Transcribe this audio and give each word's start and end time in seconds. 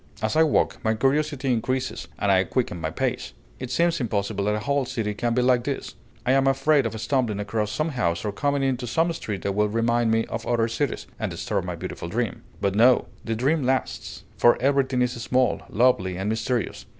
As 0.19 0.35
I 0.35 0.41
walk, 0.41 0.79
my 0.83 0.95
curiosity 0.95 1.53
increases 1.53 2.07
and 2.17 2.31
I 2.31 2.43
quicken 2.43 2.81
my 2.81 2.89
pace. 2.89 3.33
It 3.59 3.69
seems 3.69 4.01
impossible 4.01 4.45
that 4.45 4.55
a 4.55 4.59
whole 4.61 4.83
city 4.83 5.13
can 5.13 5.35
be 5.35 5.43
like 5.43 5.63
this; 5.63 5.93
I 6.25 6.31
am 6.31 6.47
afraid 6.47 6.87
of 6.87 6.99
stumbling 6.99 7.39
across 7.39 7.71
some 7.71 7.89
house 7.89 8.25
or 8.25 8.31
coming 8.31 8.63
into 8.63 8.87
some 8.87 9.13
street 9.13 9.43
that 9.43 9.53
will 9.53 9.69
remind 9.69 10.09
me 10.09 10.25
of 10.25 10.43
other 10.47 10.67
cities, 10.67 11.05
and 11.19 11.29
disturb 11.29 11.65
my 11.65 11.75
beautiful 11.75 12.07
dream. 12.09 12.41
But 12.59 12.73
no, 12.73 13.09
the 13.23 13.35
dream 13.35 13.61
lasts; 13.61 14.23
for 14.37 14.59
everything 14.59 15.03
is 15.03 15.11
small, 15.21 15.61
lovely, 15.69 16.17
and 16.17 16.29
mysterious. 16.31 16.87